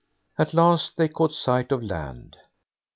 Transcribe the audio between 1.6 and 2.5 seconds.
of land.